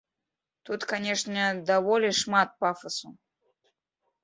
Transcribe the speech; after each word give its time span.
Тут, 0.69 0.85
канешне, 0.93 1.43
даволі 1.69 2.09
шмат 2.23 2.49
пафасу. 2.65 3.07